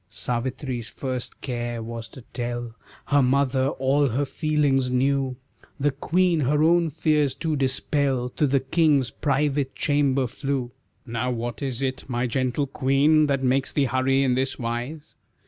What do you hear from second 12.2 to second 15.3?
gentle queen, That makes thee hurry in this wise?"